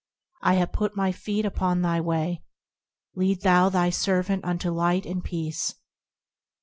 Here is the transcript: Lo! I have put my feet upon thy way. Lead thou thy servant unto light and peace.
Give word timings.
Lo! 0.41 0.49
I 0.49 0.53
have 0.55 0.71
put 0.71 0.95
my 0.95 1.11
feet 1.11 1.45
upon 1.45 1.83
thy 1.83 2.01
way. 2.01 2.41
Lead 3.13 3.41
thou 3.41 3.69
thy 3.69 3.91
servant 3.91 4.43
unto 4.43 4.71
light 4.71 5.05
and 5.05 5.23
peace. 5.23 5.75